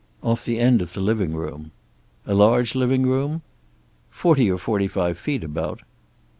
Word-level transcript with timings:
"Off 0.23 0.43
the 0.43 0.57
end 0.57 0.81
of 0.81 0.93
the 0.93 0.99
living 0.99 1.31
room." 1.31 1.69
"A 2.25 2.33
large 2.33 2.73
living 2.73 3.03
room?" 3.03 3.43
"Forty 4.09 4.49
or 4.49 4.57
forty 4.57 4.87
five 4.87 5.15
feet, 5.15 5.43
about." 5.43 5.81